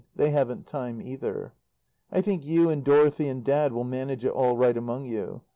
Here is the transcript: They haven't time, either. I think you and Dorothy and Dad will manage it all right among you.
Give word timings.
They 0.15 0.31
haven't 0.31 0.65
time, 0.65 0.99
either. 0.99 1.53
I 2.11 2.21
think 2.21 2.43
you 2.43 2.71
and 2.71 2.83
Dorothy 2.83 3.27
and 3.27 3.45
Dad 3.45 3.71
will 3.71 3.83
manage 3.83 4.25
it 4.25 4.31
all 4.31 4.57
right 4.57 4.75
among 4.75 5.05
you. 5.05 5.41